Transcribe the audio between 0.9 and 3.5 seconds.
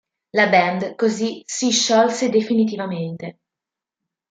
così si sciolse definitivamente.